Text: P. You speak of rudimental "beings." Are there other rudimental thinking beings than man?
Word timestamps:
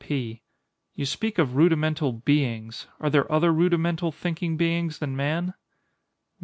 P. 0.03 0.41
You 0.95 1.05
speak 1.05 1.37
of 1.37 1.55
rudimental 1.55 2.11
"beings." 2.11 2.87
Are 2.99 3.11
there 3.11 3.31
other 3.31 3.53
rudimental 3.53 4.11
thinking 4.11 4.57
beings 4.57 4.97
than 4.97 5.15
man? 5.15 5.53